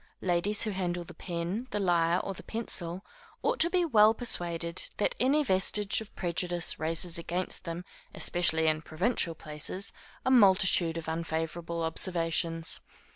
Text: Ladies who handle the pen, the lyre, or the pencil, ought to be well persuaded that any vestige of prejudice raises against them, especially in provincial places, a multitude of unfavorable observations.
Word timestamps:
Ladies 0.23 0.63
who 0.63 0.71
handle 0.71 1.03
the 1.03 1.13
pen, 1.13 1.67
the 1.69 1.79
lyre, 1.79 2.19
or 2.23 2.33
the 2.33 2.41
pencil, 2.41 3.05
ought 3.43 3.59
to 3.59 3.69
be 3.69 3.85
well 3.85 4.15
persuaded 4.15 4.81
that 4.97 5.13
any 5.19 5.43
vestige 5.43 6.01
of 6.01 6.15
prejudice 6.15 6.79
raises 6.79 7.19
against 7.19 7.65
them, 7.65 7.85
especially 8.15 8.65
in 8.65 8.81
provincial 8.81 9.35
places, 9.35 9.93
a 10.25 10.31
multitude 10.31 10.97
of 10.97 11.07
unfavorable 11.07 11.83
observations. 11.83 12.79